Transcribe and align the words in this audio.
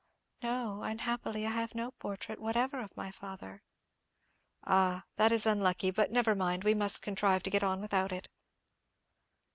"No, 0.41 0.81
unhappily 0.81 1.45
I 1.45 1.51
have 1.51 1.75
no 1.75 1.91
portrait 1.91 2.39
whatever 2.41 2.81
of 2.81 2.97
my 2.97 3.11
father." 3.11 3.61
"Ah, 4.63 5.03
that 5.17 5.31
is 5.31 5.45
unlucky; 5.45 5.91
but 5.91 6.09
never 6.09 6.33
mind, 6.33 6.63
we 6.63 6.73
must 6.73 7.03
contrive 7.03 7.43
to 7.43 7.51
get 7.51 7.61
on 7.61 7.81
without 7.81 8.11
it." 8.11 8.27